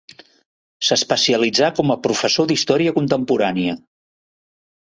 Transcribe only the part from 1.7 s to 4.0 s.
com a professor d'història contemporània.